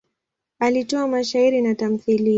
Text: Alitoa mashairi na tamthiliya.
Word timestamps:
Alitoa 0.59 1.07
mashairi 1.07 1.61
na 1.61 1.75
tamthiliya. 1.75 2.29